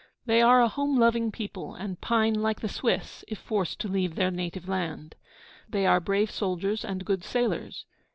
They 0.25 0.41
are 0.41 0.61
a 0.63 0.67
home 0.67 0.97
loving 0.97 1.31
people, 1.31 1.75
and 1.75 2.01
pine 2.01 2.33
like 2.33 2.61
the 2.61 2.67
Swiss, 2.67 3.23
if 3.27 3.37
forced 3.37 3.77
to 3.81 3.87
leave 3.87 4.15
their 4.15 4.31
native 4.31 4.67
land. 4.67 5.13
They 5.69 5.85
are 5.85 5.99
brave 5.99 6.31
soldiers 6.31 6.83
and 6.83 7.05
good 7.05 7.23
sailors. 7.23 7.85